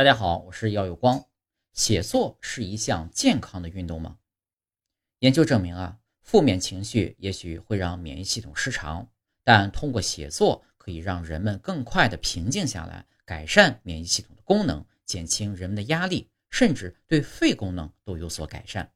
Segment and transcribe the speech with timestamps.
[0.00, 1.26] 大家好，我是耀有光。
[1.74, 4.16] 写作是一项健康的运动吗？
[5.18, 9.10] 研究证明啊，负面情绪也许会让免疫系统失常，
[9.44, 18.90] 但通过写作可以让人们更快的平静下来，改善免疫系统的功能，减轻人们的压力，甚至对肺功能都有所改善。